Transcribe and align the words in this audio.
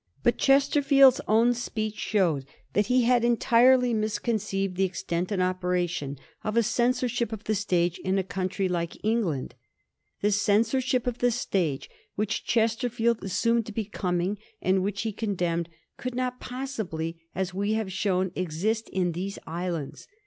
But 0.23 0.39
Chesterfield's 0.39 1.21
own 1.27 1.53
speech 1.53 1.95
showed 1.95 2.47
that 2.73 2.87
he 2.87 3.03
had 3.03 3.23
entirely 3.23 3.93
misconceived 3.93 4.75
the 4.75 4.83
extent 4.83 5.31
and 5.31 5.43
operation 5.43 6.17
of 6.43 6.57
a 6.57 6.63
censorship 6.63 7.31
of 7.31 7.43
the 7.43 7.53
stage 7.53 7.99
in 7.99 8.17
a 8.17 8.23
country 8.23 8.67
like 8.67 8.97
England. 9.05 9.53
The 10.21 10.31
censorship 10.31 11.05
of 11.05 11.19
the 11.19 11.29
stage 11.29 11.87
which 12.15 12.43
Chesterfield 12.43 13.23
assumed 13.23 13.67
to 13.67 13.71
be 13.71 13.85
coming, 13.85 14.39
and 14.59 14.81
which 14.81 15.03
he 15.03 15.13
condemned, 15.13 15.69
could 15.97 16.15
not 16.15 16.39
possibly, 16.39 17.21
as 17.35 17.53
we 17.53 17.73
have 17.73 17.93
shown, 17.93 18.31
exist 18.35 18.89
in 18.91 19.11
these 19.11 19.37
islands. 19.45 20.07